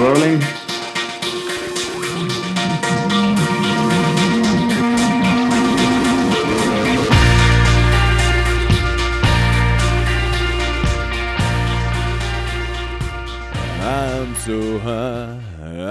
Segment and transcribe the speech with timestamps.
[0.00, 0.42] Rolling.
[13.80, 15.40] I'm so high,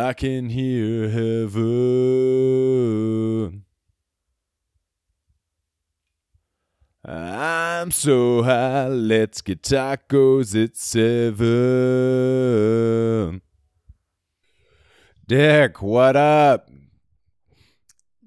[0.09, 1.63] I can hear heaven.
[7.05, 11.43] I'm so high, let's get tacos at seven.
[15.25, 16.69] Dick, what up?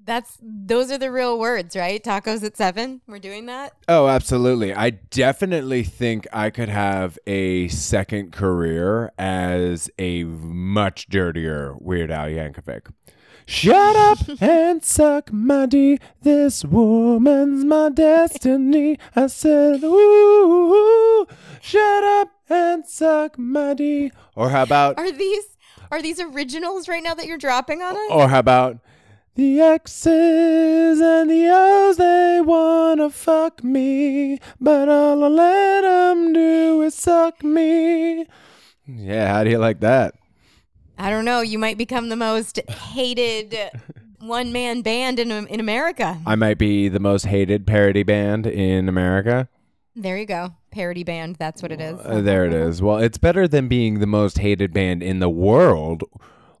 [0.03, 2.01] That's those are the real words, right?
[2.03, 3.01] Tacos at seven.
[3.07, 3.73] We're doing that.
[3.87, 4.73] Oh, absolutely.
[4.73, 12.27] I definitely think I could have a second career as a much dirtier Weird Al
[12.27, 12.87] Yankovic.
[13.45, 15.99] Shut up and suck my D.
[16.21, 18.97] This woman's my destiny.
[19.15, 21.27] I said, ooh,
[21.61, 24.11] shut up and suck my D.
[24.35, 25.56] Or how about, Are these
[25.91, 28.01] are these originals right now that you're dropping on us?
[28.09, 28.77] or how about,
[29.35, 36.81] the X's and the O's, they wanna fuck me, but all I let 'em do
[36.81, 38.25] is suck me.
[38.87, 40.15] Yeah, how do you like that?
[40.97, 41.41] I don't know.
[41.41, 43.55] You might become the most hated
[44.19, 46.17] one man band in in America.
[46.25, 49.47] I might be the most hated parody band in America.
[49.99, 50.53] There you go.
[50.69, 51.37] Parody band.
[51.37, 51.99] That's what it is.
[51.99, 52.83] Uh, there it is.
[52.83, 56.03] Well, it's better than being the most hated band in the world,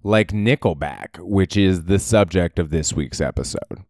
[0.03, 3.83] like Nickelback, which is the subject of this week's episode.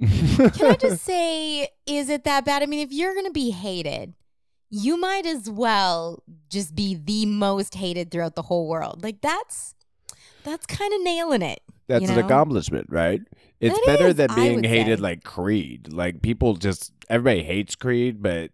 [0.00, 2.62] Can I just say, is it that bad?
[2.62, 4.14] I mean, if you're going to be hated,
[4.70, 9.02] you might as well just be the most hated throughout the whole world.
[9.02, 9.74] Like that's
[10.44, 11.60] that's kind of nailing it.
[11.88, 13.20] That's you an accomplishment, right?
[13.60, 15.02] It's That better is, than being hated say.
[15.02, 15.92] like Creed.
[15.92, 18.50] Like people just everybody hates Creed, but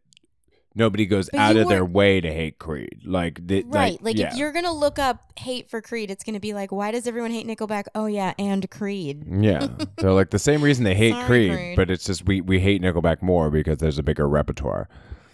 [0.75, 3.03] nobody goes But out of their way to hate Creed.
[3.05, 4.03] Like, the, Right.
[4.03, 4.33] Like, yeah.
[4.33, 6.91] if you're going to look up hate for Creed, it's going to be like, why
[6.91, 7.87] does everyone hate Nickelback?
[7.95, 9.25] Oh, yeah, and Creed.
[9.29, 11.77] Yeah, they're like the same reason they hate Sorry, Creed, Creed.
[11.77, 14.89] but it's just we we hate Nickelback more because there's a bigger repertoire.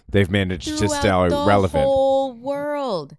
[0.09, 1.83] They've managed to stay the relevant.
[1.83, 3.17] whole world.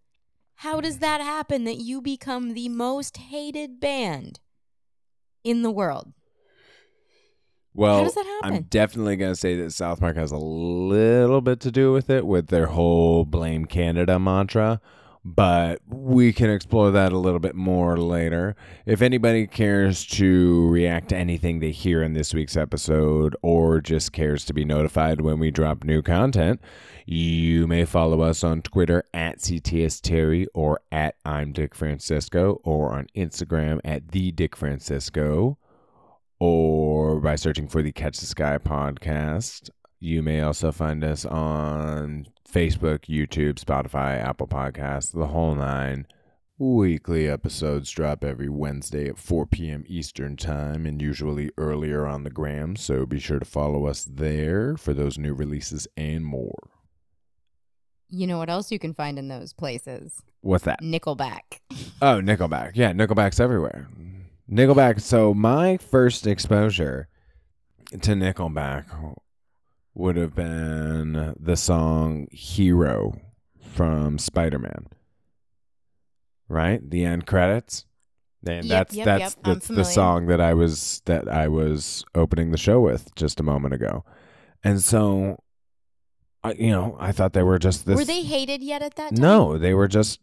[0.56, 4.40] How does that happen that you become the most hated band
[5.44, 6.12] in the world?
[7.74, 11.60] Well, does that I'm definitely going to say that South Park has a little bit
[11.60, 14.80] to do with it, with their whole blame Canada mantra.
[15.24, 18.56] But we can explore that a little bit more later.
[18.86, 24.12] If anybody cares to react to anything they hear in this week's episode or just
[24.12, 26.60] cares to be notified when we drop new content,
[27.04, 32.92] you may follow us on Twitter at CTS Terry or at I'm Dick Francisco or
[32.92, 35.58] on Instagram at The Dick Francisco
[36.40, 39.70] or by searching for the Catch the Sky podcast.
[40.00, 46.06] You may also find us on Facebook, YouTube, Spotify, Apple Podcasts, the whole nine.
[46.60, 49.84] Weekly episodes drop every Wednesday at 4 p.m.
[49.86, 54.76] Eastern Time and usually earlier on the gram, so be sure to follow us there
[54.76, 56.70] for those new releases and more.
[58.10, 60.20] You know what else you can find in those places?
[60.40, 60.80] What's that?
[60.82, 61.60] Nickelback.
[62.02, 62.72] Oh, Nickelback.
[62.74, 63.86] Yeah, Nickelback's everywhere.
[64.50, 65.00] Nickelback.
[65.00, 67.08] So my first exposure
[67.90, 69.16] to Nickelback
[69.94, 73.20] would have been the song "Hero"
[73.60, 74.86] from Spider-Man.
[76.48, 77.84] Right, the end credits.
[78.46, 82.04] And Yep, that's yep, that's yep, that's the song that I was that I was
[82.14, 84.04] opening the show with just a moment ago,
[84.62, 85.42] and so,
[86.44, 87.96] I you know I thought they were just this.
[87.96, 89.20] Were they hated yet at that time?
[89.20, 90.20] No, they were just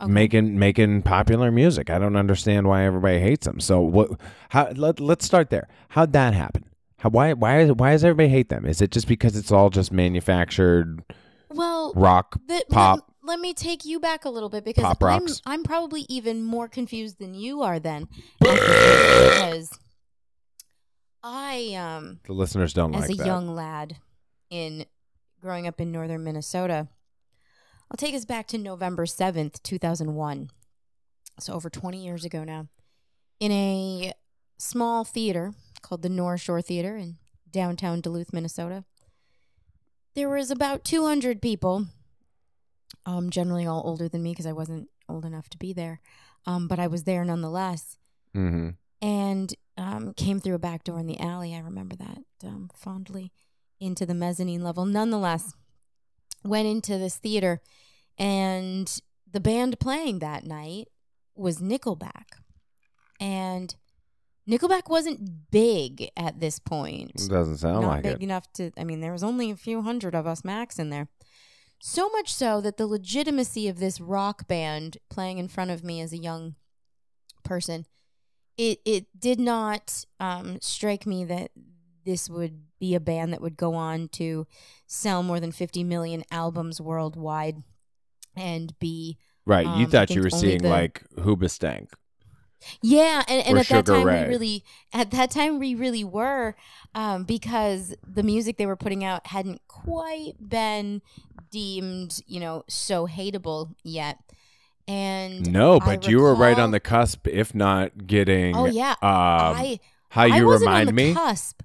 [0.00, 0.12] Okay.
[0.12, 1.88] making making popular music.
[1.88, 3.60] I don't understand why everybody hates them.
[3.60, 4.10] So what?
[4.50, 4.70] How?
[4.76, 5.68] Let, let's start there.
[5.90, 6.64] How'd that happen?
[6.98, 7.08] How?
[7.10, 7.32] Why?
[7.32, 7.60] Why?
[7.60, 8.66] is- Why does everybody hate them?
[8.66, 11.02] Is it just because it's all just manufactured
[11.48, 13.06] Well, rock the, pop?
[13.22, 15.26] Let, let me take you back a little bit because Pop I'm.
[15.46, 18.06] I'm probably even more confused than you are then.
[18.40, 19.70] because
[21.22, 23.26] I um The listeners don't as like a that.
[23.26, 23.96] young lad
[24.50, 24.84] in
[25.40, 26.88] growing up in northern Minnesota.
[27.90, 30.50] I'll take us back to November 7th, 2001.
[31.38, 32.68] So over 20 years ago now.
[33.38, 34.12] In a
[34.58, 35.52] small theater
[35.82, 37.16] called the NorShor Theater in
[37.50, 38.84] downtown Duluth, Minnesota.
[40.14, 41.86] There was about 200 people,
[43.04, 46.00] um, generally all older than me because I wasn't old enough to be there.
[46.46, 47.98] Um, but I was there nonetheless
[48.32, 48.70] hmm
[49.02, 51.54] and um, came through a back door in the alley.
[51.54, 53.32] I remember that um, fondly
[53.78, 54.86] into the mezzanine level.
[54.86, 55.54] Nonetheless,
[56.48, 57.60] went into this theater,
[58.18, 59.00] and
[59.30, 60.88] the band playing that night
[61.34, 62.38] was Nickelback.
[63.20, 63.74] And
[64.48, 67.12] Nickelback wasn't big at this point.
[67.16, 68.22] It Doesn't sound Not like big it.
[68.22, 71.08] enough to, I mean, there was only a few hundred of us max in there.
[71.82, 76.00] So much so that the legitimacy of this rock band playing in front of me
[76.00, 76.54] as a young
[77.44, 77.86] person.
[78.56, 81.50] It it did not um, strike me that
[82.06, 84.46] this would be a band that would go on to
[84.86, 87.62] sell more than 50 million albums worldwide
[88.34, 89.66] and be Right.
[89.66, 91.90] Um, you thought you were seeing the- like Hoobastank.
[92.82, 94.22] Yeah, and, and at that time Ray.
[94.24, 96.56] we really at that time we really were
[96.94, 101.02] um, because the music they were putting out hadn't quite been
[101.50, 104.18] deemed, you know, so hateable yet.
[104.88, 108.98] And No, but you were right on the cusp, if not getting Oh yeah, um,
[109.02, 111.14] I how I you remind on the me.
[111.14, 111.60] cusp.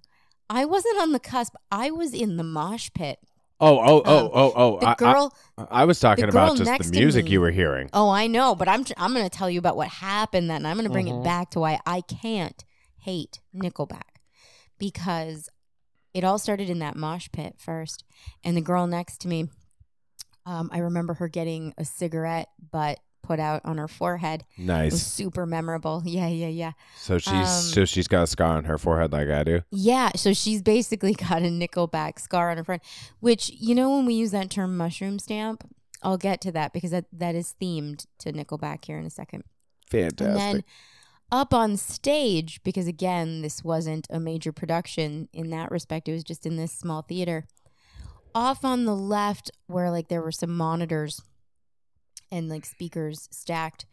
[0.54, 1.56] I wasn't on the cusp.
[1.72, 3.20] I was in the mosh pit.
[3.60, 4.80] Oh, oh, oh, Um, oh, oh.
[4.80, 5.38] The I- I- girl
[5.70, 7.90] I, was talking about just the music you were hearing.
[7.94, 10.66] Oh, I know, but I'm I'm going to tell you about what happened then.
[10.66, 11.22] I'm going to bring Mhm.
[11.22, 12.64] it back to why I can't
[12.98, 14.18] hate Nickelback
[14.80, 15.48] because
[16.14, 18.04] it all started in that mosh pit first,
[18.44, 19.48] and the girl next to me,
[20.46, 23.00] um, I remember her getting a cigarette butt
[23.32, 24.44] put out on her forehead.
[24.58, 25.02] It was Nice.
[25.02, 26.04] super memorable.
[26.06, 26.72] Yeah, yeah, yeah.
[26.98, 29.62] So she's um, so she's got a scar on her forehead like I do.
[29.72, 32.82] Yeah, so she's basically got a Nickelback scar on her front,
[33.22, 35.64] which you know when we use that term mushroom stamp,
[36.04, 39.44] I'll get to that because that that is themed to Nickelback here in a second.
[39.90, 40.28] Fantastic.
[40.28, 40.64] And then
[41.32, 46.26] up on stage, because again, this wasn't a major production in that respect, it was
[46.26, 47.46] just in this small theater.
[48.36, 51.22] Off on the left, where like there were some monitors
[52.32, 53.86] and like speakers stacked,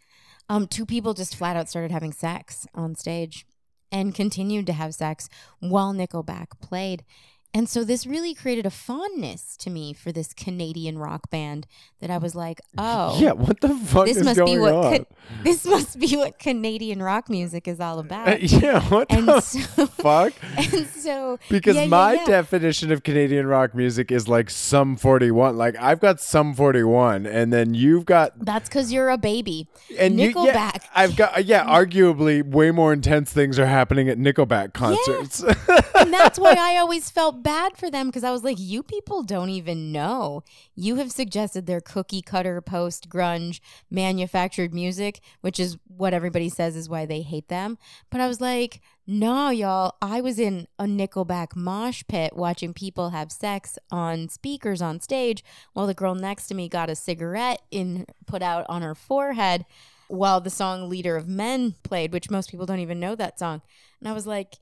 [0.49, 3.47] um, two people just flat out started having sex on stage
[3.91, 5.29] and continued to have sex
[5.61, 7.05] while Nickelback played.
[7.55, 11.67] And so this really created a fondness to me for this Canadian rock band
[12.01, 14.75] that I was like, oh, yeah, what the fuck this is must going be what
[14.75, 15.07] on?
[15.45, 18.43] This must be what Canadian rock music is all Uh, about.
[18.43, 20.35] yeah, what and the so, fuck?
[20.57, 22.25] and so Because yeah, yeah, my yeah.
[22.27, 25.57] definition of Canadian rock music is like Sum 41.
[25.57, 29.69] Like I've got Sum 41 and then you've got that's because you're a baby.
[29.99, 30.33] and you, yeah,
[30.73, 30.85] Nickelback.
[30.95, 35.43] I've got yeah, arguably way more intense things are happening at Nickelback concerts.
[35.43, 39.23] and that's why I always felt bad for them because I was like, you people
[39.23, 40.43] don't even know.
[40.75, 46.77] You have suggested their cookie cutter post grunge manufactured music, which is what everybody says
[46.77, 47.79] is why they hate them.
[48.11, 49.95] But I was like, no, y'all.
[50.03, 55.43] I was in a Nickelback mosh pit watching people have sex on speakers on stage
[55.73, 59.65] while the girl next to me got a cigarette in put out on her forehead
[60.09, 63.63] while the song Leader of Men played, which most people don't even know that song.
[64.01, 64.57] And I was like,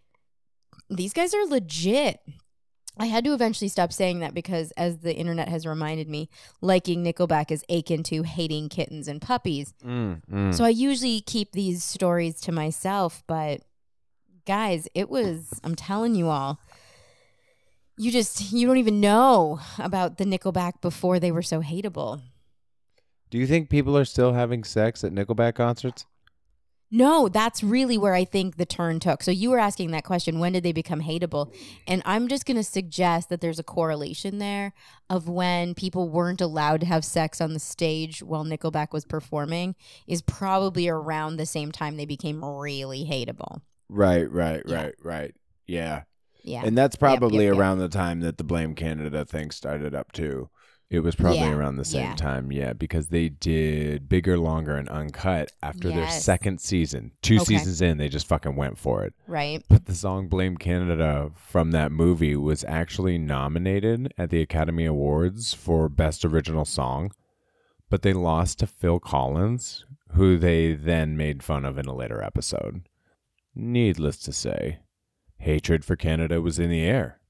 [0.91, 2.21] these guys are legit.
[2.99, 7.05] I had to eventually stop saying that because, as the internet has reminded me, liking
[7.05, 9.75] Nickelback is akin to hating kittens and puppies.
[9.85, 10.55] Mm, mm.
[10.55, 13.61] So I usually keep these stories to myself, but
[14.47, 16.59] guys, it was, I'm telling you all,
[17.99, 22.23] you just, you don't even know about the Nickelback before they were so hateable.
[23.29, 26.07] Do you think people are still having sex at Nickelback concerts?
[26.91, 29.23] No, that's really where I think the turn took.
[29.23, 31.53] So you were asking that question, when did they become hateable?
[31.89, 34.73] And I'm just going to suggest that there's a correlation there
[35.11, 39.75] of when people weren't allowed to have sex on the stage while Nickelback was performing
[40.07, 43.63] is probably around the same time they became really hateable.
[43.89, 44.83] Right, right, Yeah.
[44.83, 45.35] right, right.
[45.67, 46.03] Yeah.
[46.45, 46.63] Yeah.
[46.65, 47.61] And that's probably yep, yep.
[47.61, 50.49] around the time that the Blame Canada thing started up too.
[50.89, 52.15] It was probably Yeah, around the same yeah.
[52.15, 57.11] time, yeah, because they did bigger, longer, and uncut after their second season.
[57.23, 57.45] Two Okay.
[57.45, 59.13] seasons in, they just fucking went for it.
[59.27, 59.65] right.
[59.69, 65.55] But the song Blame Canada from that movie was actually nominated at the Academy Awards
[65.55, 67.11] for Best Original Song,
[67.91, 72.23] but they lost to Phil Collins, who they then made fun of in a later
[72.23, 72.89] episode.
[73.57, 74.79] Needless to say,
[75.39, 77.21] hatred for Canada was in the air.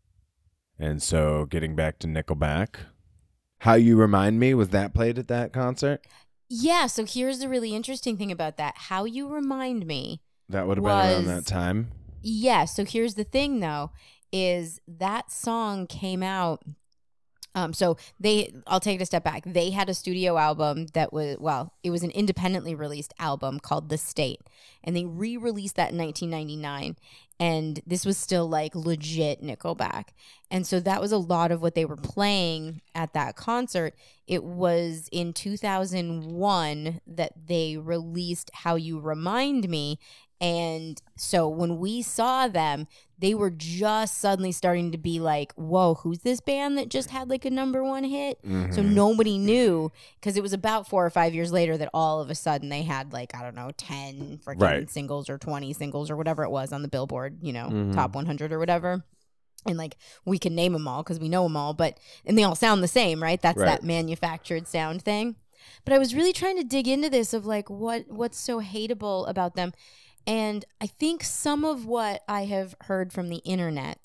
[0.78, 2.76] And so, getting back to Nickelback,
[3.60, 6.06] How You Remind Me, was that played at that concert?
[6.48, 6.86] Yeah.
[6.86, 8.74] So here's the really interesting thing about that.
[8.76, 11.90] How you remind me That would have been around that time.
[12.22, 12.64] Yeah.
[12.64, 13.90] So here's the thing, though,
[14.32, 16.62] is that song came out.
[17.56, 19.42] Um, so they, I'll take it a step back.
[19.46, 23.88] They had a studio album that was, well, it was an independently released album called
[23.88, 24.42] The State,
[24.84, 26.96] and they re-released that in 1999.
[27.38, 30.08] And this was still like legit Nickelback,
[30.50, 33.94] and so that was a lot of what they were playing at that concert.
[34.26, 39.98] It was in 2001 that they released "How You Remind Me,"
[40.40, 42.86] And so when we saw them,
[43.18, 47.30] they were just suddenly starting to be like, whoa, who's this band that just had
[47.30, 48.38] like a number one hit?
[48.70, 48.92] So Mhm.
[48.92, 52.34] nobody knew because it was about four or five years later that all of a
[52.34, 54.90] sudden they had like, I don't know, 10 freaking Right.
[54.90, 57.94] singles or 20 singles or whatever it was on the Billboard, you know, Mhm.
[57.94, 59.04] top 100 or whatever.
[59.64, 62.44] And like we can name them all because we know them all, but and they
[62.44, 63.40] all sound the same, right?
[63.40, 63.66] That's Right.
[63.66, 65.36] that manufactured sound thing.
[65.84, 69.28] But I was really trying to dig into this of like what what's so hateable
[69.28, 69.72] about them.
[70.26, 73.98] And I think some of what I have heard from the internet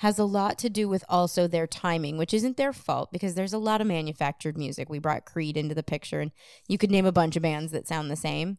[0.00, 3.52] has a lot to do with also their timing, which isn't their fault because there's
[3.52, 4.90] a lot of manufactured music.
[4.90, 6.32] We brought Creed into the picture and
[6.68, 8.58] you could name a bunch of bands that sound the same.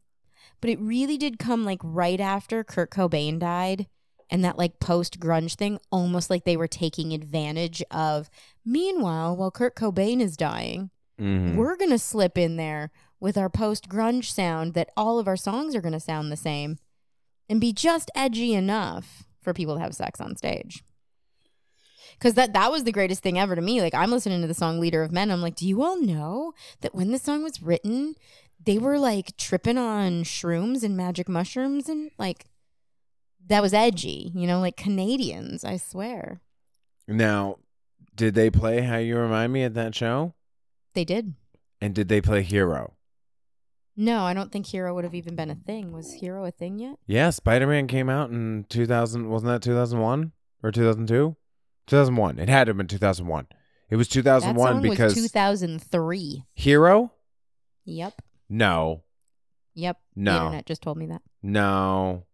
[0.61, 3.87] But it really did come like right after Kurt Cobain died
[4.29, 8.29] and that like post grunge thing, almost like they were taking advantage of.
[8.65, 11.55] Meanwhile, while Kurt Cobain is dying, Mhm.
[11.55, 15.37] we're going to slip in there with our post grunge sound that all of our
[15.37, 16.77] songs are going to sound the same
[17.49, 20.83] and be just edgy enough for people to have sex on stage.
[22.19, 23.79] Cause that that was the greatest thing ever to me.
[23.79, 26.53] Like I'm listening to the song "Leader of Men." I'm like, do you all know
[26.81, 28.15] that when the song was written,
[28.63, 32.45] they were like tripping on shrooms and magic mushrooms and like
[33.45, 34.31] that was edgy.
[34.33, 35.63] You know, like Canadians.
[35.63, 36.41] I swear
[37.07, 37.57] Now,
[38.15, 40.33] did they play How You Remind Me at that show?
[40.95, 41.35] they did.
[41.79, 42.96] And did they play Hero?
[43.99, 45.91] No, I don't think Hero would have even been a thing.
[45.91, 46.97] Was Hero a thing yet?
[47.07, 49.27] Yeah, Spider Man came out in 2000.
[49.27, 51.35] Wasn't that 2001 or 2002?
[51.87, 52.37] 2001.
[52.37, 53.47] It had to have been 2001.
[53.89, 56.45] It was That 2001 song because was 2003.
[56.53, 57.11] Hero?
[57.85, 58.21] Yep.
[58.49, 59.03] No,
[59.73, 59.97] Yep.
[60.15, 60.31] No.
[60.31, 61.21] The internet just told me that.
[61.41, 62.25] no,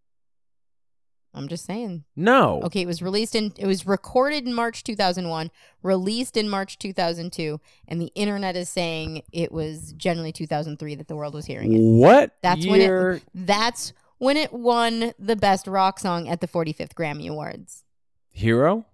[1.36, 2.04] I'm just saying.
[2.16, 2.62] no.
[2.64, 5.50] Okay, it was released in it was recorded in March 2001,
[5.82, 11.16] released in March 2002, and the internet is saying it was generally 2003 that the
[11.16, 11.80] world was hearing it.
[11.80, 16.94] What That's when it- That's when it won the best rock song at the 45th
[16.96, 17.84] Grammy Awards.
[18.32, 18.86] Hero?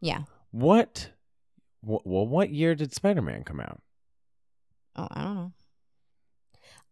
[0.00, 0.24] Yeah.
[0.50, 1.10] What?
[1.82, 3.80] Well, what year did Spider Man come out?
[4.96, 5.52] Oh, I don't know.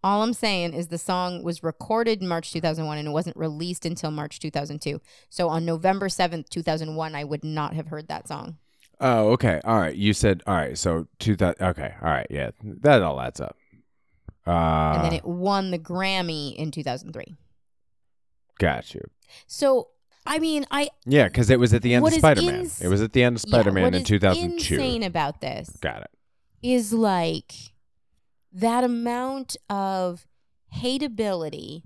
[0.04, 3.86] All I'm saying is the song was recorded in March 2001 and it wasn't released
[3.86, 5.00] until March 2002.
[5.30, 8.58] So on November 7th, 2001, I would not have heard that song.
[9.00, 9.60] Oh, okay.
[9.64, 9.94] All right.
[9.94, 10.76] You said all right.
[10.78, 11.60] So two thousand.
[11.66, 11.92] Okay.
[12.00, 12.26] All right.
[12.30, 13.56] Yeah, that all adds up.
[14.46, 17.36] Uh, and then it won the Grammy in 2003.
[18.58, 19.00] got you.
[19.46, 19.88] So,
[20.26, 22.54] I mean, I Yeah, because it was at the end of Spider Man.
[22.60, 24.74] ins- it was at the end of Spider Man what in two thousand two.
[24.74, 26.10] insane about this Got it.
[26.62, 27.52] is like
[28.52, 30.26] that amount of
[30.76, 31.82] hateability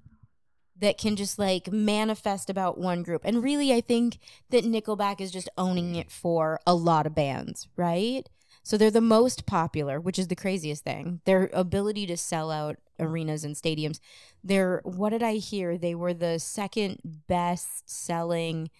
[0.79, 3.23] that can just like manifest about one group.
[3.25, 4.19] And really, I think
[4.51, 8.29] that Nickelback is just owning it for a lot of bands, right?
[8.63, 11.21] So they're the most popular, which is the craziest thing.
[11.25, 14.01] Their ability to sell out arenas and stadiums.
[14.43, 15.79] They're, what did I hear?
[15.79, 18.71] They were the second best selling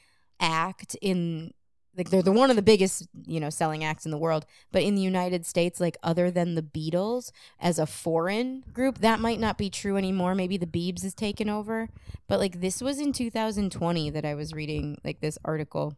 [0.41, 1.55] act in
[1.97, 4.83] like they're the one of the biggest you know selling acts in the world but
[4.83, 9.41] in the united states like other than the beatles as a foreign group that might
[9.41, 11.89] not be true anymore maybe the beebs is taken over
[12.29, 15.95] but like this was in 2020 that i was reading like this article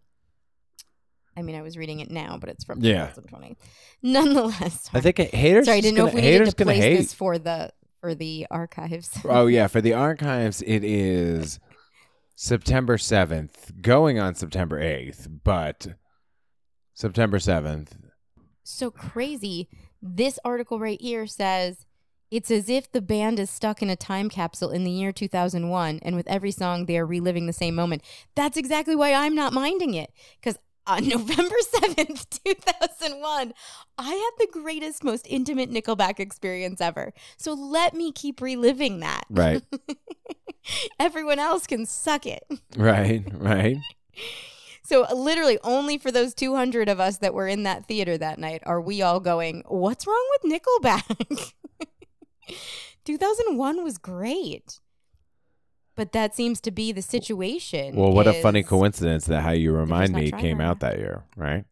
[1.36, 3.06] i mean i was reading it now but it's from Yeah.
[3.08, 3.56] 2020
[4.02, 5.66] nonetheless I think haters.
[5.66, 6.96] sorry i didn't know gonna, if we needed to place hate.
[6.96, 11.58] this for the for the archives Oh yeah, for the archives, it is
[12.40, 15.88] September seventh, going on September eighth, but
[16.94, 17.96] September seventh.
[18.62, 19.68] so crazy.
[20.00, 21.84] This article right here says
[22.30, 25.98] it's as if the band is stuck in a time capsule in the year 2001,
[26.00, 28.04] and with every song, they are reliving the same moment.
[28.36, 30.12] That's exactly why I'm not minding it.
[30.40, 33.52] Because on November 7th, 2001,
[33.98, 37.12] I had the greatest, most intimate Nickelback experience ever.
[37.36, 39.24] So let me keep reliving that.
[39.30, 39.62] Right,
[41.00, 42.44] Everyone else can suck it.
[42.76, 43.76] right, right.
[44.82, 48.62] So literally only for those 200 of us that were in that theater that night
[48.64, 51.52] are we all going, "What's wrong with Nickelback?"
[53.04, 54.80] 2001 was great.
[55.98, 57.96] But that seems to be the situation.
[57.96, 61.64] Well, what a funny coincidence that "How You Remind Me" came out that year, right?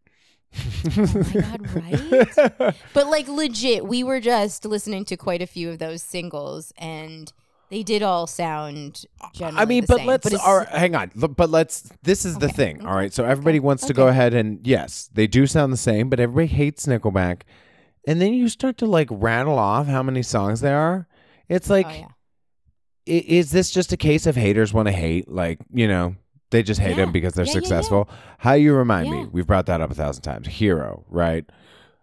[0.98, 2.74] Oh my god, right?
[2.92, 7.32] But like legit, we were just listening to quite a few of those singles and
[7.68, 10.06] they did all sound generally I mean, but same.
[10.06, 10.26] let's.
[10.26, 11.12] it's- all right, hang on.
[11.14, 11.92] But let's.
[12.02, 12.84] This is the thing.
[12.84, 13.12] All right.
[13.12, 16.48] So everybody wants to go ahead and yes, they do sound the same, but everybody
[16.48, 17.42] hates Nickelback.
[18.08, 21.06] And then you start to like rattle off how many songs there are.
[21.48, 22.06] It's oh, like, oh yeah.
[23.06, 25.28] Is this just a case of haters want to hate?
[25.28, 26.16] Like, you know,
[26.50, 27.04] they just hate Yeah.
[27.04, 27.60] them because they're Yeah, yeah, yeah.
[27.62, 28.08] successful.
[28.38, 29.26] How you remind me?
[29.30, 30.48] We've brought that up a thousand times.
[30.48, 31.44] Hero, right?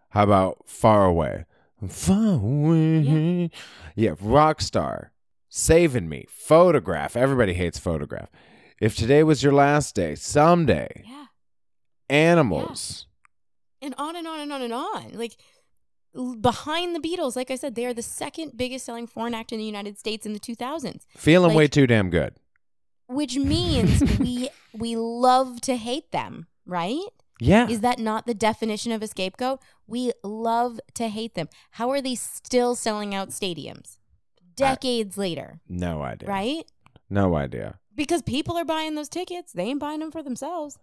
[0.09, 1.45] How about Far Away?
[1.87, 3.49] Far away.
[3.95, 5.09] Yeah, Rockstar.
[5.49, 6.25] Saving Me.
[6.29, 7.15] Photograph.
[7.15, 8.29] Everybody hates Photograph.
[8.79, 11.03] If today was your last day, someday.
[11.05, 11.25] Yeah.
[12.09, 13.07] Animals.
[13.81, 15.11] and on and on and on and on.
[15.13, 15.35] Like
[16.39, 19.57] behind the Beatles, like I said, they are the second biggest selling foreign act in
[19.59, 22.35] the United States in the 2000s, Feeling Like- way too damn good.
[23.07, 27.01] which means we we love to hate them, right?
[27.39, 27.67] Yeah.
[27.67, 29.59] Is that not the definition of a scapegoat?
[29.87, 31.49] We love to hate them.
[31.71, 33.97] How are they still selling out stadiums
[34.55, 35.59] decades later?
[35.67, 36.29] No idea.
[36.29, 36.63] Right?
[37.09, 37.79] No idea.
[37.95, 39.51] Because people are buying those tickets.
[39.51, 40.77] They ain't buying them for themselves.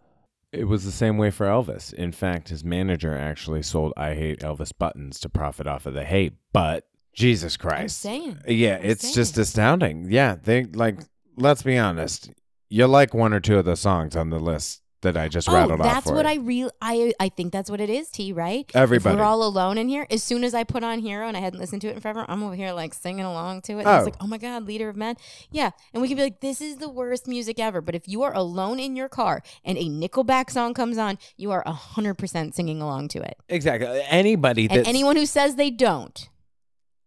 [0.53, 1.93] It was the same way for Elvis.
[1.95, 6.05] In fact, his manager actually sold I Hate Elvis buttons to profit off of the
[6.05, 6.35] hate.
[6.53, 7.99] But Jesus I'm Christ.
[8.01, 8.41] saying.
[8.47, 10.07] Yeah, I'm it's just astounding.
[10.11, 10.99] Yeah, they like
[11.37, 12.31] let's be honest.
[12.69, 15.55] You like one or two of the songs on the list that I just Oh,
[15.55, 16.31] rattled off that's what you.
[16.33, 18.71] I real I I think that's what it is, T, right?
[18.75, 19.15] Everybody.
[19.15, 21.41] If we're all alone in here, as soon as I put on Hero and I
[21.41, 23.81] hadn't listened to it in forever, I'm over here like singing along to it.
[23.81, 24.05] And I was Oh.
[24.11, 25.17] like, oh my God, Leader of Men.
[25.51, 25.71] Yeah.
[25.95, 27.81] And we can be like, this is the worst music ever.
[27.81, 31.51] But if you are alone in your car and a Nickelback song comes on, you
[31.51, 33.37] are 100% singing along to it.
[33.49, 34.03] Exactly.
[34.09, 36.29] Anybody And anyone who says they don't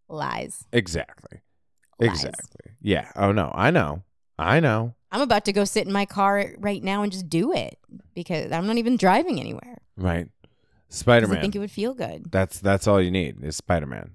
[0.10, 0.66] lies.
[0.72, 1.42] Exactly.
[2.00, 2.10] Lies.
[2.24, 2.72] Exactly.
[2.82, 3.12] Yeah.
[3.16, 4.04] Oh no, I know.
[4.38, 4.96] I know.
[5.14, 7.78] I'm about to go sit in my car right now and just do it
[8.16, 9.78] because I'm not even driving anywhere.
[9.96, 10.28] Right.
[10.90, 11.38] Spider Man.
[11.38, 12.32] I think it would feel good.
[12.32, 14.12] That's that's all you need is Spider Man.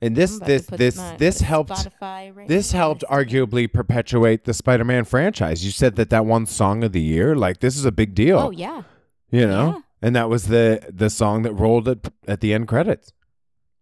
[0.00, 2.78] And this this this my- this helped right this now.
[2.78, 5.64] helped arguably perpetuate the Spider Man franchise.
[5.64, 8.38] You said that that one song of the year, like this is a big deal.
[8.38, 8.82] Oh yeah.
[9.30, 9.80] you know, yeah.
[10.00, 13.12] and that was the the song that rolled at at the end credits.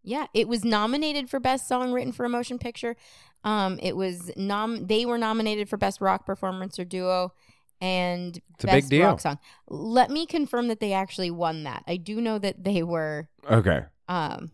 [0.06, 2.94] Yeah, it was nominated for best song written for a motion picture.
[3.42, 4.86] Um, it was nom.
[4.86, 7.32] They were nominated for best rock performance or duo,
[7.80, 9.06] and It's a big deal.
[9.06, 9.38] rock song.
[9.68, 11.82] Let me confirm that they actually won that.
[11.88, 13.82] I do know that they were Okay.
[14.08, 14.52] um,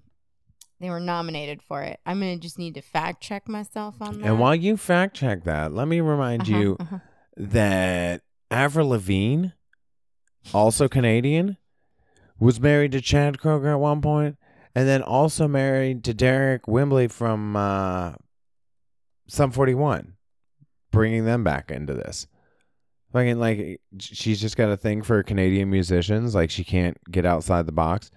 [0.80, 2.00] they were nominated for it.
[2.06, 4.26] I'm gonna just need to fact check myself on that.
[4.26, 6.99] And while you fact check that, let me remind Uh-huh, you uh-huh.
[7.37, 9.49] that Avril Lavigne,
[10.52, 11.56] also Canadian,
[12.38, 14.37] was married to Chad Kroeger at one point,
[14.75, 18.12] and then also married to Deryck Whibley from uh,
[19.29, 20.14] Sum 41,
[20.91, 22.26] bringing them back into this.
[23.12, 26.35] Like, like she's just got a thing for Canadian musicians.
[26.35, 28.11] Like she can't get outside the box.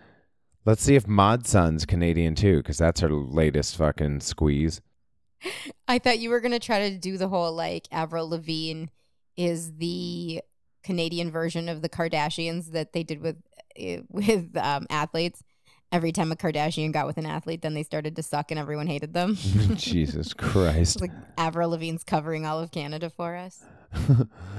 [0.65, 4.81] Let's see if Mod Sun's Canadian too, because that's her latest fucking squeeze.
[5.87, 8.85] I thought you were gonna try to do the whole like Avril Lavigne
[9.37, 10.41] is the
[10.83, 13.37] Canadian version of the Kardashians that they did with
[13.75, 15.43] eh, with um, athletes.
[15.91, 18.87] Every time a Kardashian got with an athlete, then they started to suck and everyone
[18.87, 19.35] hated them.
[19.75, 20.99] Jesus It's Christ.
[20.99, 23.63] like Avril Lavigne's covering all of Canada for us.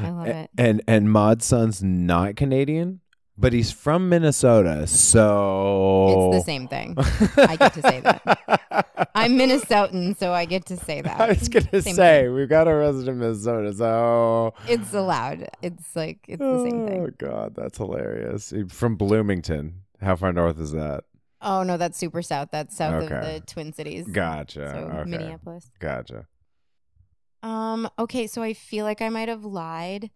[0.00, 0.50] I love it.
[0.56, 3.00] And and Mod Sun's not Canadian,
[3.36, 6.94] but he's from Minnesota, so It's the same thing.
[7.36, 9.08] I get to say that.
[9.14, 11.20] I'm Minnesotan, so I get to say that.
[11.20, 15.48] I was gonna Same say we've got a resident in Minnesota, so It's allowed.
[15.60, 17.00] It's like it's the same thing.
[17.02, 17.10] Oh.
[17.18, 18.54] God, that's hilarious.
[18.68, 19.82] From Bloomington.
[20.00, 21.04] How far north is that?
[21.40, 22.48] Oh no, that's super south.
[22.50, 23.14] That's south Okay.
[23.14, 24.06] of the Twin Cities.
[24.06, 24.70] Gotcha.
[24.72, 25.10] So okay.
[25.10, 25.70] Minneapolis.
[25.78, 26.26] Gotcha.
[27.42, 27.88] Um.
[27.98, 28.26] Okay.
[28.26, 30.10] So I feel like I might have lied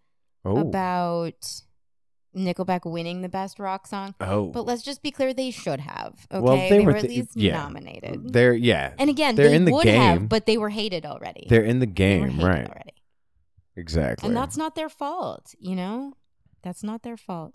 [0.44, 0.56] Oh.
[0.56, 1.62] about
[2.34, 4.46] Nickelback winning the best rock song, oh.
[4.46, 6.26] but let's just be clear: they should have.
[6.32, 7.58] Okay, Well, they, they were, were at th- least yeah.
[7.58, 8.32] nominated.
[8.32, 8.94] They're yeah.
[8.98, 10.00] and again, they're they in the would game.
[10.00, 11.46] have, but they were hated already.
[11.48, 12.66] They're in the They were game, hated right?
[12.68, 12.94] Already.
[13.76, 14.26] Exactly.
[14.28, 16.14] And that's not their fault, you know?
[16.62, 17.54] That's not their fault.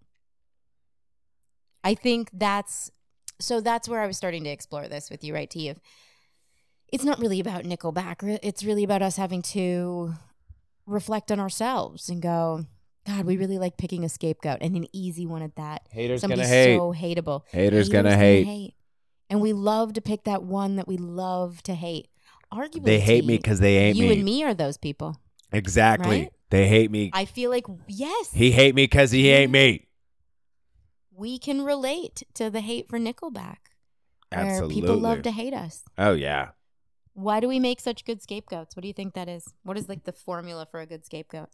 [1.84, 2.92] I think that's
[3.40, 5.70] so that's where I was starting to explore this with you, right, T?
[5.70, 5.80] Of
[6.92, 8.40] it's not really about Nickelback.
[8.44, 10.14] It's really about us having to
[10.86, 12.66] reflect on ourselves and go,
[13.06, 13.42] God, we mm-hmm.
[13.42, 15.88] really like picking a scapegoat and an easy one at that.
[15.92, 16.78] haters Somebody gonna hate.
[16.78, 17.42] so hateable.
[17.48, 18.46] haters gonna hate.
[18.46, 18.76] hate.
[19.30, 22.10] And we love to pick that one that we love to hate.
[22.54, 24.14] Arguably, They hate T, me because they hate you me.
[24.14, 25.20] and me are those people.
[25.52, 26.22] Exactly.
[26.22, 26.34] right?
[26.50, 27.12] They hate me.
[27.14, 29.85] I feel like yes, he hate me because he hate me.
[31.16, 33.58] We can relate to the hate for Nickelback.
[34.32, 34.76] Absolutely.
[34.76, 35.84] people love to hate us.
[35.98, 36.50] Oh yeah.
[37.14, 38.76] Why do we make such good scapegoats?
[38.76, 39.54] What do you think that is?
[39.64, 41.50] What is like the formula for a good scapegoat?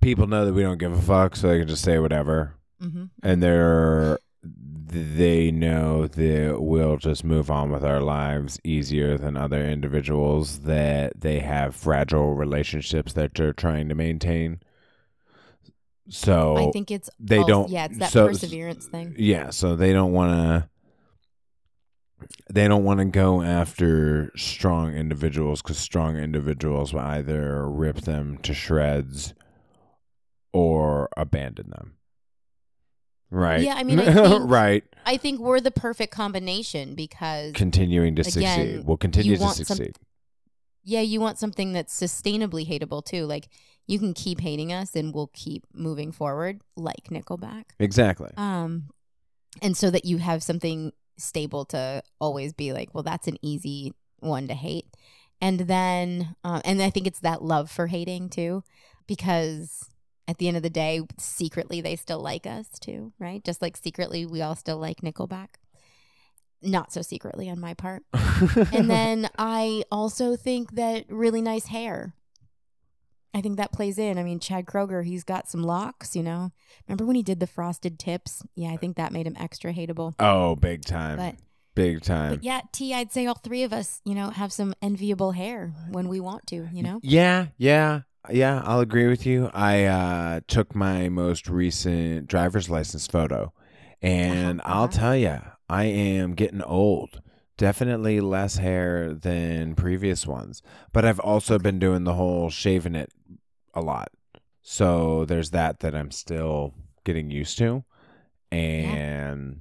[0.00, 2.54] People know that we don't give a fuck, so they can just say whatever.
[2.80, 3.04] Mm-hmm.
[3.22, 9.64] and they're they know that we'll just move on with our lives easier than other
[9.64, 14.60] individuals that they have fragile relationships that they're trying to maintain.
[16.08, 19.14] So I think it's they also- don't- Yeah, it's that so- perseverance thing.
[19.18, 20.68] yeah, so they don't want to
[22.50, 28.38] they don't want to go after strong individuals cuz strong individuals will either rip them
[28.38, 29.34] to shreds
[30.52, 31.92] or abandon them.
[33.30, 33.60] Right.
[33.62, 34.84] Yeah, I mean, I think- right.
[35.04, 38.86] I think we're the perfect combination because Continuing to Again, succeed.
[38.86, 39.96] We'll continue to want some- succeed.
[40.84, 43.26] yeah, you want something that's sustainably hateable too.
[43.26, 43.48] Like
[43.86, 47.64] you can keep hating us and we'll keep moving forward, like Nickelback.
[47.78, 48.30] Exactly.
[48.36, 48.90] Um,
[49.62, 53.92] and so that you have something stable to always be like, well, that's an easy
[54.18, 54.86] one to hate.
[55.40, 58.64] And then, um, and I think it's that love for hating too,
[59.06, 59.88] because
[60.28, 63.44] at the end of the day, secretly they still like us too, right?
[63.44, 65.48] Just like secretly we all still like Nickelback.
[66.62, 68.02] Not so secretly on my part.
[68.72, 72.14] and then I also think that really nice hair.
[73.36, 74.16] I think that plays in.
[74.16, 76.52] I mean, Chad Kroeger, he's got some locks, you know.
[76.88, 78.42] Remember when he did the frosted tips?
[78.54, 80.14] Yeah, I think that made him extra hateable.
[80.18, 81.18] oh, big time.
[81.18, 81.34] But
[81.74, 82.36] big time.
[82.36, 85.74] but yeah, T, I'd say all three of us, you know, have some enviable hair
[85.90, 86.98] when we want to, you know.
[87.02, 88.62] Yeah, yeah, yeah.
[88.64, 89.50] I'll agree with you.
[89.52, 93.52] I uh, took my most recent driver's license photo,
[94.00, 94.98] and Uh-huh, I'll uh-huh.
[94.98, 97.20] tell you, I am getting old.
[97.58, 100.60] Definitely less hair than previous ones,
[100.92, 103.10] but I've also been doing the whole shaving it
[103.76, 104.10] a lot.
[104.62, 107.84] So there's that that I'm still getting used to,
[108.50, 109.60] and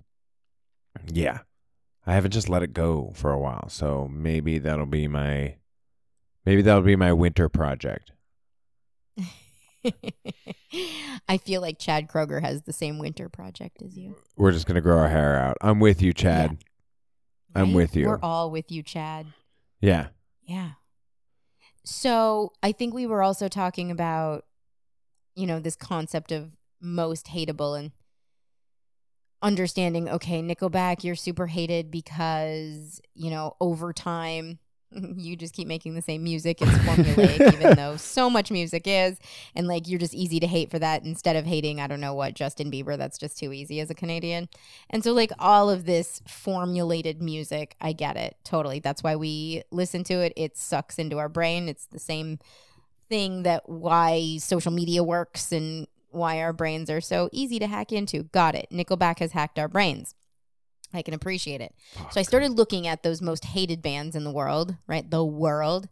[1.11, 1.39] yeah,
[2.07, 3.69] I haven't just let it go for a while.
[3.69, 5.57] So maybe that'll be my
[6.45, 8.13] maybe that'll be my winter project.
[11.29, 14.15] I feel like Chad Kroeger has the same winter project as you.
[14.35, 15.57] We're just gonna grow our hair out.
[15.61, 16.57] I'm with you, Chad.
[17.53, 17.75] I'm right?
[17.75, 18.07] with you.
[18.07, 19.27] We're all with you, Chad.
[19.79, 20.07] Yeah.
[20.43, 20.71] Yeah.
[21.85, 24.45] So I think we were also talking about,
[25.35, 27.91] you know, this concept of most hateable and
[29.41, 34.57] understanding, okay, Nickelback, you're super hated because, you know, over time,
[35.17, 36.61] you just keep making the same music.
[36.61, 39.19] It's formulaic, even though so much music is.
[39.55, 42.13] And like, you're just easy to hate for that instead of hating, I don't know
[42.13, 42.97] what, Justin Bieber.
[42.97, 44.49] That's just too easy as a Canadian.
[44.89, 48.79] And so, like, all of this formulated music, I get it totally.
[48.79, 50.33] That's why we listen to it.
[50.35, 51.69] It sucks into our brain.
[51.69, 52.39] It's the same
[53.09, 57.91] thing that why social media works and why our brains are so easy to hack
[57.91, 58.23] into.
[58.23, 58.67] Got it.
[58.71, 60.15] Nickelback has hacked our brains.
[60.93, 61.73] I can appreciate it.
[62.11, 65.09] So I started looking at those most hated bands in the world, right?
[65.09, 65.89] The world.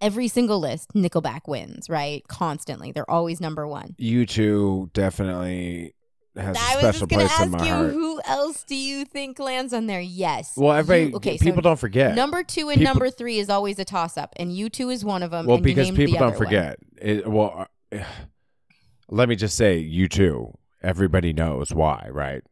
[0.00, 2.26] Every single list, Nickelback wins, right?
[2.28, 2.90] Constantly.
[2.92, 3.94] They're always number one.
[4.00, 5.94] U2 definitely
[6.36, 7.90] has I a was special place in ask my you, heart.
[7.92, 10.00] who else do you think lands on there?
[10.00, 10.54] Yes.
[10.56, 12.14] well, everybody, You- okay, people so don't forget.
[12.16, 15.22] number two and People- number three is always a toss up, and U2 is one
[15.22, 15.46] of them.
[15.46, 16.78] well, because people don't forget.
[17.00, 17.98] It, well, uh,
[19.08, 20.54] let me just say, U2.
[20.82, 22.42] Everybody knows why, right?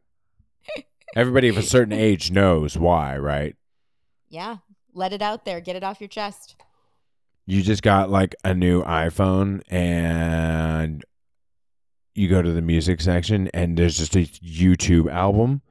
[1.15, 3.55] Everybody of a certain age knows why, right?
[4.29, 4.57] Yeah,
[4.93, 5.59] let it out there.
[5.59, 6.55] Get it off your chest.
[7.45, 11.03] you just got like a new iPhone and
[12.15, 15.61] you go to the music section and there's just a U2 album.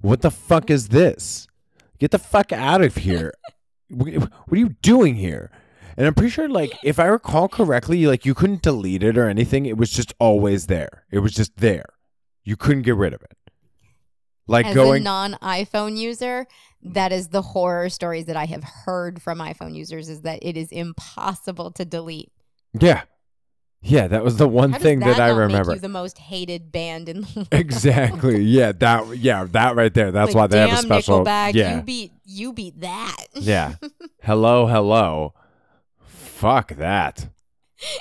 [0.00, 1.46] What the fuck is this?
[1.98, 3.32] Get the fuck out of here.
[3.88, 4.08] What
[4.50, 5.50] are you doing here?
[5.96, 9.28] And I'm pretty sure, like, if I recall correctly, like you couldn't delete it or
[9.28, 9.66] anything.
[9.66, 11.04] It was just always there.
[11.10, 11.84] It was just there.
[12.42, 13.36] You couldn't get rid of it.
[14.46, 16.46] Like As going, a non iPhone user,
[16.82, 20.56] that is the horror stories that I have heard from iPhone users is that it
[20.56, 22.30] is impossible to delete.
[22.78, 23.02] yeah,
[23.80, 24.06] yeah.
[24.06, 25.76] That was the one How thing that, I remember.
[25.78, 27.48] The most hated band in the world.
[27.52, 28.42] exactly.
[28.42, 30.10] Yeah, that yeah, that right there.
[30.10, 31.76] That's Like, why they have a special Nickelback, Yeah.
[31.76, 33.26] You beat you beat that.
[33.34, 33.76] yeah.
[34.22, 35.32] Hello, hello.
[36.06, 37.28] Fuck that.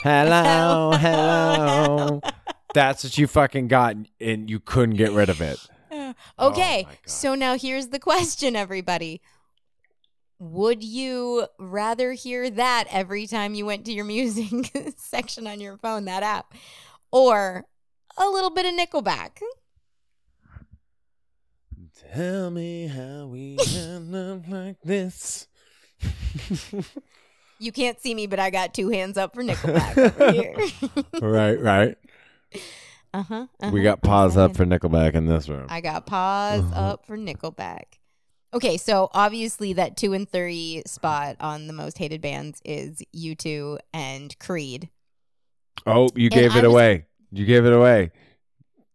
[0.01, 2.21] Hello, hello.
[2.73, 5.57] That's what you fucking got and you couldn't get rid of it.
[6.37, 6.97] Oh okay, my God.
[7.05, 9.21] so now here's the question, everybody.
[10.39, 15.77] Would you rather hear that every time you went to your music section on your
[15.77, 16.53] phone, that app,
[17.11, 17.65] or
[18.17, 19.39] a little bit of Nickelback?
[22.13, 25.47] Tell me how we end up like this.
[27.59, 30.55] You can't see me, but I got two hands up for Nickelback over here.
[31.21, 31.97] right, right.
[33.13, 33.83] Uh-huh, We uh-huh.
[33.83, 35.67] got paws up for Nickelback in this room.
[35.69, 36.79] I got paws Uh-huh.
[36.93, 37.99] up for Nickelback.
[38.53, 43.79] Okay, so obviously that two and three spot on the most hated bands is U2
[43.93, 44.89] and Creed.
[45.87, 47.07] Oh, you gave I it away.
[47.31, 48.11] You gave it away.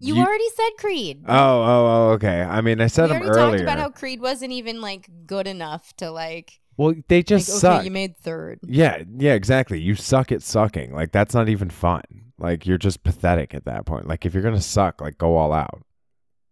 [0.00, 1.24] You, You- already said Creed.
[1.26, 2.40] Oh, oh, oh, okay.
[2.42, 3.50] I mean, I said we them already earlier.
[3.50, 6.60] talked about how Creed wasn't even like good enough to like.
[6.78, 7.76] Well, they just like, suck.
[7.80, 8.60] Okay, you made third.
[8.66, 9.78] Yeah, yeah, exactly.
[9.80, 10.94] You suck at sucking.
[10.94, 12.00] Like that's not even fun.
[12.38, 14.08] Like you're just pathetic at that point.
[14.08, 15.82] Like if you're gonna suck, like go all out.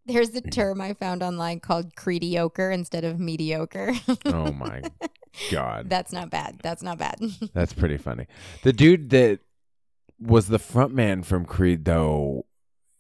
[0.04, 0.52] There's the Mm.
[0.52, 3.92] term I found online called creediocre instead of mediocre.
[4.26, 4.82] Oh my
[5.50, 6.60] god, That's not bad.
[6.62, 7.18] That's not bad.
[7.54, 8.26] that's pretty funny.
[8.62, 9.40] The dude that
[10.20, 12.46] was the front man from Creed, though,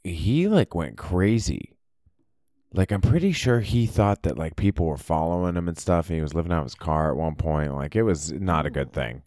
[0.04, 1.75] he like went crazy.
[2.76, 6.16] Like I'm pretty sure he thought that like people were following him and stuff, and
[6.16, 7.74] he was living out of his car at one point.
[7.74, 9.22] Like it was not a good thing.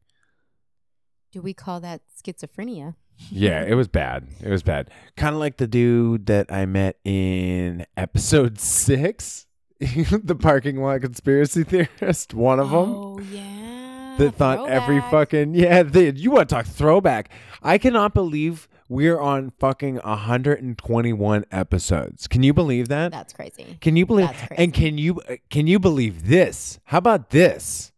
[1.31, 2.95] Do we call that schizophrenia?
[3.31, 4.27] Yeah, it was bad.
[4.41, 4.91] It was bad.
[5.17, 9.45] Kind of like the dude that I met in episode six,
[9.79, 12.33] the parking lot conspiracy theorist.
[12.33, 14.15] One of them Oh yeah.
[14.19, 15.83] that thought every fucking yeah.
[15.83, 17.29] They, you want to talk throwback?
[17.61, 22.27] I cannot believe We're on fucking 121 episodes.
[22.27, 23.11] Can you believe that?
[23.11, 23.77] That's crazy.
[23.81, 24.31] Can you believe?
[24.49, 25.21] And can you
[25.51, 26.79] can you believe this?
[26.85, 27.91] How about this?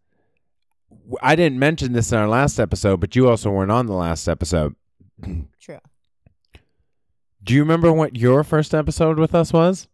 [1.22, 4.28] I didn't mention this in our last episode, but you also weren't on the last
[4.28, 4.76] episode.
[5.62, 5.80] True.
[7.42, 9.88] Do you remember what your first episode with us was?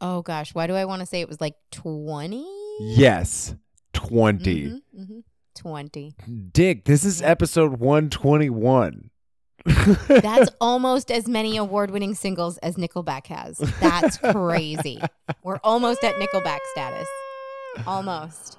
[0.00, 2.46] Oh gosh, why do I want to say it was like 20?
[2.80, 3.56] Yes,
[3.92, 4.66] 20.
[4.66, 5.22] Mhm, mhm.
[5.56, 6.14] 20.
[6.52, 9.10] Dick, this is episode 121.
[10.08, 13.56] That's almost as many award-winning singles as Nickelback has.
[13.80, 15.00] That's crazy.
[15.42, 17.08] We're almost at Nickelback status.
[17.86, 18.58] Almost.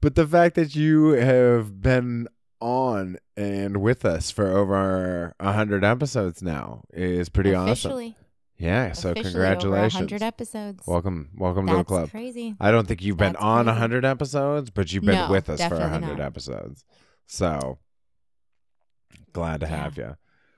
[0.00, 2.28] But the fact that you have been
[2.60, 8.14] on and with us for over 100 episodes now is pretty awesome.
[8.56, 9.94] Yeah, so officially congratulations.
[9.96, 10.84] Over 100 episodes.
[10.86, 12.10] Welcome welcome to the That's club.
[12.10, 12.54] crazy.
[12.60, 13.80] I don't think you've been That's on a crazy.
[13.80, 16.20] 100 episodes, but you've been No, with us for a 100 not.
[16.20, 16.84] episodes.
[17.26, 17.78] So
[19.32, 19.76] glad to Yeah.
[19.76, 20.16] have you.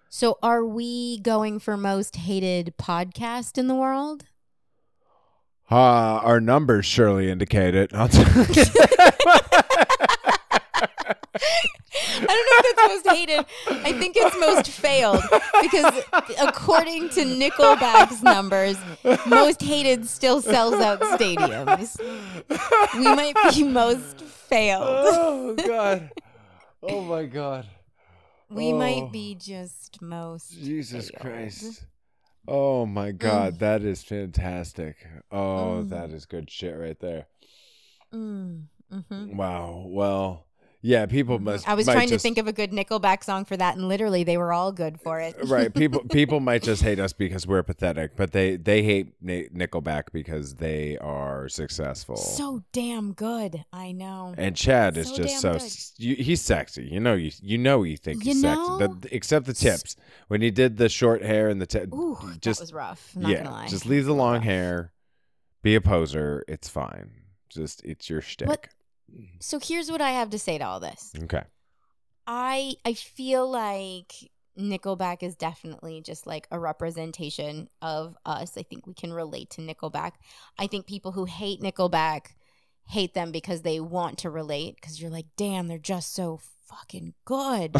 [0.09, 4.25] So are we going for most hated podcast in the world?
[5.71, 7.91] Uh, our numbers surely indicate it.
[7.91, 7.97] T-
[12.19, 13.47] I don't know if that's most hated.
[13.85, 15.23] I think it's most failed
[15.61, 16.03] because
[16.41, 18.77] according to Nickelback's numbers,
[19.27, 21.99] most hated still sells out stadiums.
[22.97, 24.85] We might be most failed.
[24.87, 26.11] oh god.
[26.83, 27.67] Oh my god.
[28.49, 28.79] We Oh.
[28.79, 31.21] might be just most Jesus failed.
[31.21, 31.87] Christ.
[32.49, 34.97] Oh my god, that is fantastic.
[35.33, 35.89] Oh, Mm.
[35.91, 37.27] that is good shit right there.
[38.15, 39.35] Mm, mhm.
[39.37, 39.85] Wow.
[39.89, 40.46] Well,
[40.87, 41.47] yeah, people mm-hmm.
[41.47, 43.89] must I was might trying to think of a good Nickelback song for that, and
[43.89, 45.35] literally they were all good for it.
[45.47, 50.05] right people people might just hate us because we're pathetic but they they hate nickelback
[50.13, 53.65] because they are successful so damn good.
[53.73, 54.35] I know.
[54.39, 55.59] and chad is just so
[55.99, 58.79] you, he's sexy you know you you know you think You he's know?
[58.79, 59.97] sexy the, except the tips
[60.29, 63.11] when he did the short hair and the tip Ooh, just that was rough.
[63.17, 63.67] I'm not yeah gonna lie.
[63.69, 64.45] just leave the long Rough.
[64.45, 64.93] hair
[65.63, 67.11] be a poser it's fine
[67.49, 68.69] just it's your shtick What-
[69.41, 71.13] So here's what I have to say to all this.
[71.25, 71.43] okay
[72.27, 74.13] I I feel like
[74.59, 78.57] Nickelback is definitely just like a representation of us.
[78.57, 80.13] I think we can relate to Nickelback.
[80.59, 82.29] I think people who hate Nickelback
[82.89, 87.15] hate them because they want to relate because you're like, damn, they're just so fucking
[87.25, 87.77] good.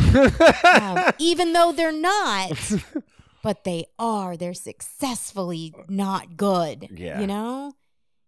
[0.65, 2.73] um, even though they're not,
[3.43, 4.37] but they are.
[4.37, 6.89] They're successfully not good.
[6.93, 7.21] Yeah.
[7.21, 7.73] You know?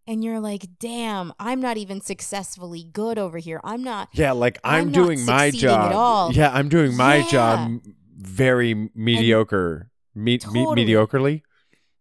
[0.09, 3.61] And you're like, damn, I'm not even successfully good over here.
[3.63, 5.93] I'm not Yeah, like I'm, I'm doing my job.
[5.93, 6.33] all.
[6.33, 7.29] Yeah, I'm doing my Yeah.
[7.29, 7.81] job
[8.17, 9.91] very mediocre.
[10.15, 10.87] Me- me- Totally.
[10.87, 11.43] mediocrely?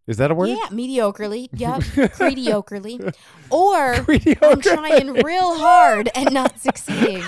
[0.08, 0.48] Is that a word?
[0.50, 1.50] Yeah, mediocrely.
[1.54, 3.13] Yep, mediocrely.
[3.50, 3.93] Or
[4.41, 7.24] I'm trying real hard and not succeeding.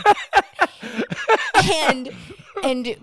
[1.84, 2.10] and
[2.63, 2.96] and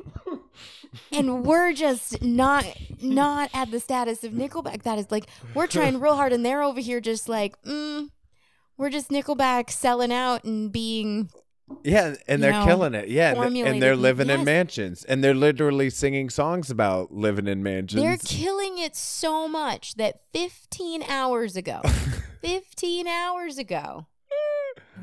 [1.12, 2.64] and we're just not
[3.02, 4.82] not at the status of Nickelback.
[4.82, 8.08] That is like we're trying real hard, and they're over here just like, mm,
[8.76, 11.30] we're just Nickelback selling out and being
[11.82, 13.08] Yeah, and they're know, killing it.
[13.08, 17.62] Yeah, and, and they're living in mansions, and they're literally singing songs about living in
[17.62, 18.02] mansions.
[18.02, 21.80] They're killing it so much that 15 hours ago,
[22.42, 24.06] 15 hours ago,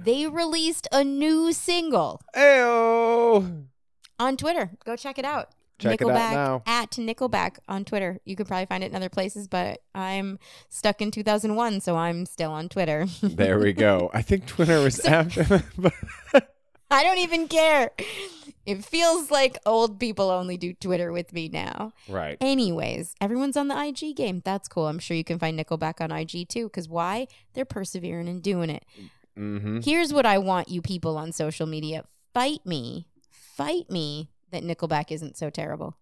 [0.03, 3.65] they released a new single Ayo.
[4.19, 4.71] on Twitter.
[4.85, 5.49] Go check it out.
[5.83, 8.19] Check Nickelback at Nickelback on Twitter.
[8.25, 12.25] You could probably find it in other places, but I'm stuck in 2001, so I'm
[12.25, 13.07] still on Twitter.
[13.33, 14.09] There we go.
[14.13, 15.63] I think Twitter was after.
[16.91, 17.91] I don't even care.
[18.65, 21.93] It feels like old people only do Twitter with me now.
[22.07, 22.37] right.
[22.39, 24.41] Anyways, everyone's on the IG game.
[24.45, 24.87] That's cool.
[24.87, 26.65] I'm sure you can find Nickelback on IG too.
[26.65, 27.27] Because why?
[27.53, 28.85] They're persevering and doing it.
[29.37, 29.79] Mm-hmm.
[29.81, 33.07] Here's what I want you people on social media fight me.
[33.31, 35.97] Fight me that Nickelback isn't so terrible.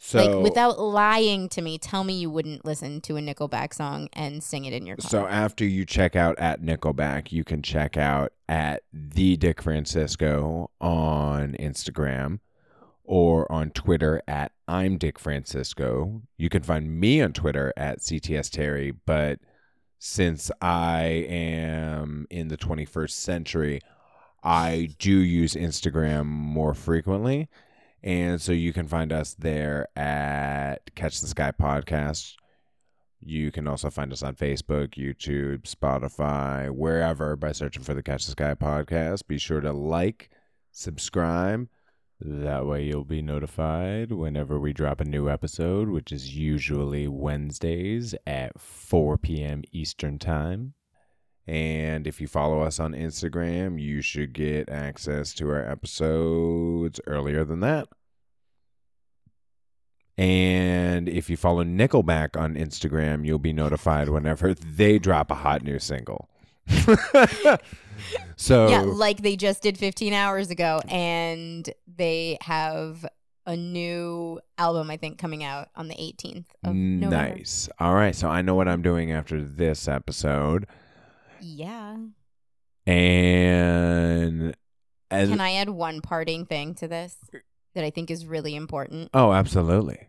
[0.00, 4.08] So like, without lying to me, tell me you wouldn't listen to a Nickelback song
[4.12, 5.10] and sing it in your car.
[5.10, 10.70] So after you check out at Nickelback, you can check out at the Dick Francisco
[10.80, 12.38] on Instagram
[13.02, 16.22] or on Twitter at I'm Dick Francisco.
[16.36, 19.40] You can find me on Twitter at CTS Terry, but
[19.98, 23.80] since I am in the 21st century,
[24.42, 27.48] I do use Instagram more frequently.
[28.02, 32.34] And so you can find us there at Catch the Sky Podcast.
[33.20, 38.26] You can also find us on Facebook, YouTube, Spotify, wherever by searching for the Catch
[38.26, 39.26] the Sky podcast.
[39.26, 40.30] Be sure to like,
[40.70, 41.68] subscribe.
[42.20, 48.14] That way you'll be notified whenever we drop a new episode, which is usually Wednesdays
[48.26, 49.62] at 4 p.m.
[49.72, 50.74] Eastern Time.
[51.48, 57.42] And if you follow us on Instagram, you should get access to our episodes earlier
[57.42, 57.88] than that.
[60.18, 65.62] And if you follow Nickelback on Instagram, you'll be notified whenever they drop a hot
[65.62, 66.28] new single.
[68.36, 73.06] so Yeah, like they just did 15 hours ago, and they have
[73.46, 77.36] a new album, I think, coming out on the 18th of November.
[77.36, 77.70] nice.
[77.78, 80.66] All right, so I know what I'm doing after this episode,
[81.42, 81.96] Yeah.
[82.86, 84.54] and
[85.10, 87.16] as Can I add one parting thing to this
[87.74, 89.10] that I think is really important?
[89.14, 90.08] oh, absolutely.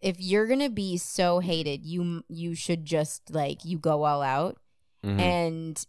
[0.00, 4.56] If you're gonna be so hated, you you should just like you go all out.
[5.04, 5.18] Mhm.
[5.20, 5.86] And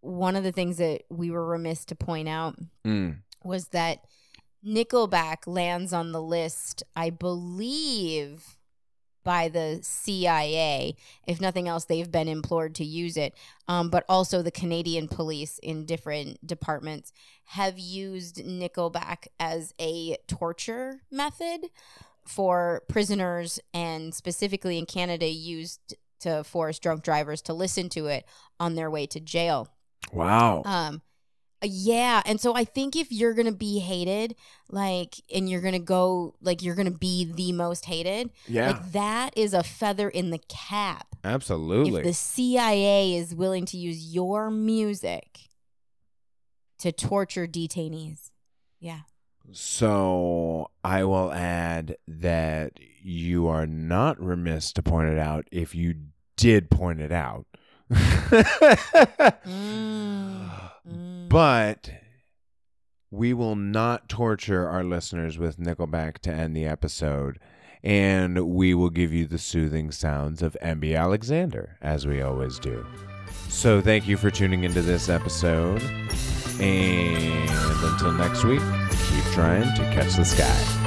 [0.00, 3.18] one of the things that we were remiss to point out Mm.
[3.44, 4.04] was that
[4.64, 8.57] Nickelback lands on the list, I believe,
[9.28, 10.96] by the CIA.
[11.26, 13.34] If nothing else, they've been implored to use it.
[13.68, 17.12] Um, but also, the Canadian police in different departments
[17.44, 21.66] have used Nickelback as a torture method
[22.24, 28.24] for prisoners, and specifically in Canada, used to force drunk drivers to listen to it
[28.58, 29.68] on their way to jail.
[30.10, 30.62] Wow.
[30.64, 31.02] Um,
[31.62, 34.36] yeah, and so I think if you're gonna be hated,
[34.70, 38.70] like, and you're gonna go, like, you're gonna be the most hated, yeah.
[38.70, 41.16] like, that is a feather in the cap.
[41.24, 42.00] absolutely.
[42.00, 45.40] If the CIA is willing to use your music
[46.78, 48.30] to torture detainees,
[48.78, 49.00] yeah,
[49.50, 55.94] So I will add that you are not remiss to point it out if you
[56.36, 57.46] did point it out.
[59.48, 60.50] Mm.
[61.28, 61.90] But
[63.10, 67.38] we will not torture our listeners with Nickelback to end the episode.
[67.82, 72.84] And we will give you the soothing sounds of MB Alexander, as we always do.
[73.48, 75.82] So thank you for tuning into this episode.
[76.60, 77.50] And
[77.84, 80.77] until next week, keep trying to catch the sky.